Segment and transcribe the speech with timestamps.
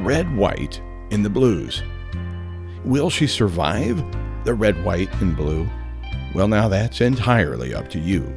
[0.00, 0.80] red, white,
[1.10, 1.82] in the blues.
[2.84, 4.02] Will she survive
[4.44, 5.68] the red, white, and blue?
[6.34, 8.34] Well, now that's entirely up to you.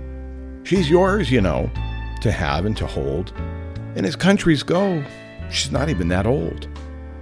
[0.63, 1.69] She's yours, you know,
[2.21, 3.33] to have and to hold.
[3.95, 5.03] And as countries go,
[5.49, 6.67] she's not even that old.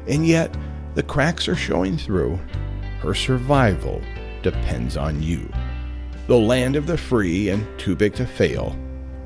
[0.08, 0.56] And yet,
[0.96, 2.40] the cracks are showing through.
[3.00, 4.02] Her survival
[4.42, 5.52] depends on you.
[6.28, 8.78] The land of the free and too big to fail.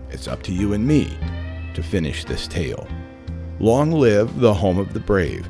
[0.09, 1.17] It's up to you and me
[1.73, 2.87] to finish this tale.
[3.59, 5.47] Long live the home of the brave.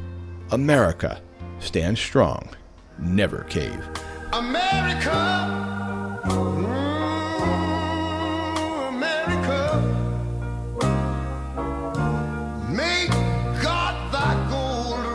[0.52, 1.20] America,
[1.58, 2.48] stand strong,
[3.00, 3.84] never cave.
[4.32, 6.76] America, mm,
[8.90, 9.82] America,
[12.70, 13.10] make
[13.64, 15.06] God thy gold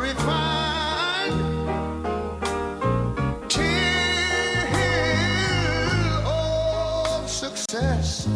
[3.48, 3.86] till
[6.26, 8.26] all success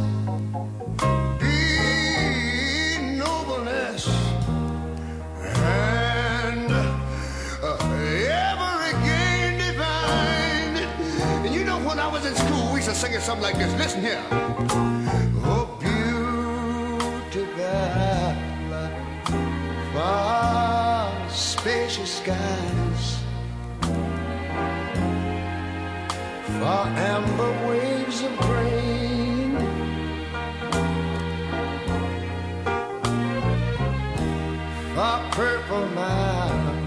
[12.05, 13.73] I was in school, we used to sing it something like this.
[13.79, 14.23] Listen here.
[15.43, 17.47] Oh, beautiful,
[19.95, 23.16] far spacious skies,
[26.60, 29.57] far amber waves of grain.
[34.95, 36.85] far purple mountain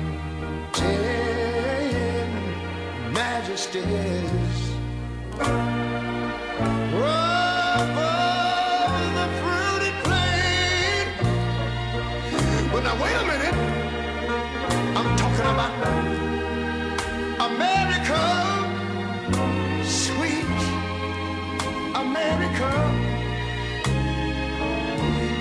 [3.12, 4.67] majesties.
[13.02, 13.58] Wait a minute.
[14.98, 15.74] I'm talking about
[17.50, 18.22] America,
[19.84, 20.62] sweet
[22.04, 22.70] America.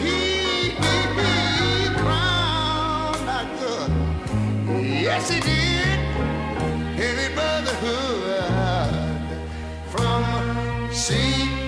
[0.04, 0.72] He,
[2.02, 3.92] crowned thy good.
[5.06, 6.00] Yes, he did.
[6.98, 7.36] Heavy
[10.98, 11.67] See